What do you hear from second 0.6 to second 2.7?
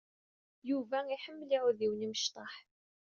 Yuba iḥemmel iɛudiwen imečṭaḥ.